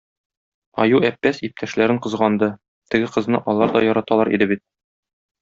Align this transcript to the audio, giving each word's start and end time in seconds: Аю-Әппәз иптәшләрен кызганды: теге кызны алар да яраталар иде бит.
Аю-Әппәз 0.85 1.41
иптәшләрен 1.47 1.99
кызганды: 2.05 2.49
теге 2.95 3.11
кызны 3.17 3.43
алар 3.55 3.75
да 3.77 3.85
яраталар 3.91 4.35
иде 4.39 4.51
бит. 4.55 4.65